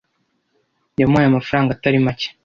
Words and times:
Yamuhaye 0.99 1.27
amafaranga 1.29 1.69
atari 1.73 1.97
make. 2.05 2.27